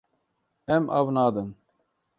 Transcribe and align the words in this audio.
Em 0.77 0.89
av 1.01 1.15
nadin. 1.19 1.55